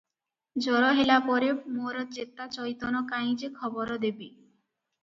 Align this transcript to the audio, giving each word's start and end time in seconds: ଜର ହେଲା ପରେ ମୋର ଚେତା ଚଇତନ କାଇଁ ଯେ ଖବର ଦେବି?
ଜର 0.67 0.87
ହେଲା 0.99 1.17
ପରେ 1.27 1.51
ମୋର 1.75 2.03
ଚେତା 2.17 2.49
ଚଇତନ 2.59 3.05
କାଇଁ 3.13 3.39
ଯେ 3.45 3.53
ଖବର 3.61 4.01
ଦେବି? 4.09 4.35